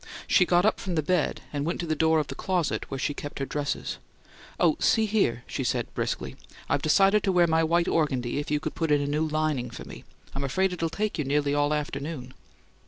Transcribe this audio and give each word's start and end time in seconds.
She 0.25 0.47
got 0.47 0.65
up 0.65 0.79
from 0.79 0.95
the 0.95 1.03
bed 1.03 1.41
and 1.53 1.63
went 1.63 1.79
to 1.81 1.85
the 1.85 1.95
door 1.95 2.17
of 2.17 2.25
the 2.25 2.33
closet 2.33 2.89
where 2.89 2.97
she 2.97 3.13
kept 3.13 3.37
her 3.37 3.45
dresses. 3.45 3.99
"Oh, 4.59 4.75
see 4.79 5.05
here," 5.05 5.43
she 5.45 5.63
said, 5.63 5.93
briskly. 5.93 6.35
"I've 6.67 6.81
decided 6.81 7.21
to 7.21 7.31
wear 7.31 7.45
my 7.45 7.63
white 7.63 7.87
organdie 7.87 8.39
if 8.39 8.49
you 8.49 8.59
could 8.59 8.73
put 8.73 8.89
in 8.89 8.99
a 8.99 9.05
new 9.05 9.27
lining 9.27 9.69
for 9.69 9.85
me. 9.85 10.03
I'm 10.33 10.43
afraid 10.43 10.73
it'll 10.73 10.89
take 10.89 11.19
you 11.19 11.23
nearly 11.23 11.53
all 11.53 11.71
afternoon." 11.71 12.33